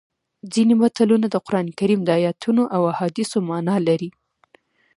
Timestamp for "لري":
3.87-4.09